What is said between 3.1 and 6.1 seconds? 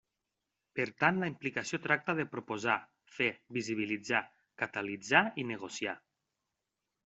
fer, visibilitzar, catalitzar i negociar.